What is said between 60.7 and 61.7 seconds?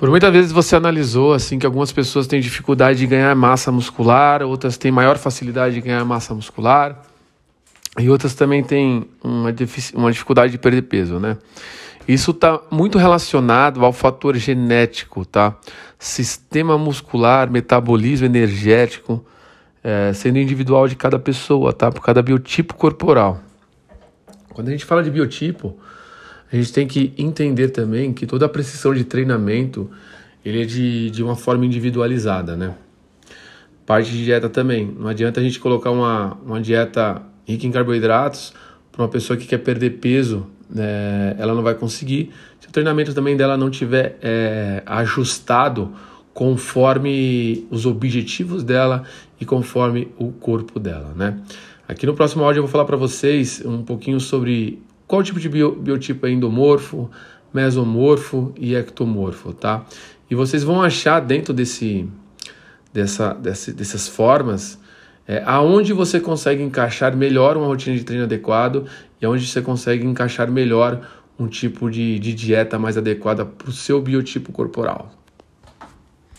achar dentro